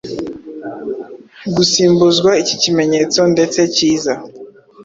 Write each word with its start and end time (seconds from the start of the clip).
gasimbuzwa 1.55 2.31
iki 2.41 2.55
kimenyetso 2.61 3.19
ndetse 3.33 3.59
cyiza. 3.75 4.13